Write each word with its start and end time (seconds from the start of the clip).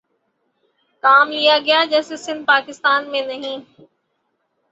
کام 1.03 1.27
لیا 1.31 1.57
گیا 1.65 1.79
جیسے 1.91 2.15
سندھ 2.17 2.43
پاکستان 2.47 3.01
میں 3.11 3.21
نہیں 3.23 3.57